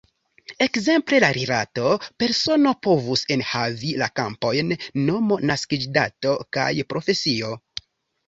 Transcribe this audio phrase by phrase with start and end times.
[0.65, 1.89] Ekzemple la rilato
[2.23, 4.75] "persono" povus enhavi la kampojn
[5.11, 7.53] "nomo", "naskiĝdato" kaj "profesio".